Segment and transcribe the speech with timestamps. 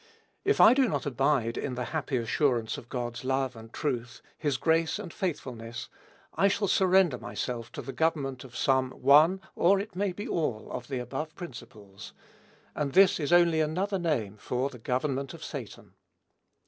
[0.43, 4.57] If I do not abide in the happy assurance of God's love and truth, his
[4.57, 5.89] grace and faithfulness,
[6.33, 10.71] I shall surrender myself to the government of some one, or it may be all,
[10.71, 12.13] of the above principles;
[12.73, 15.93] and this is only another name for the government of Satan.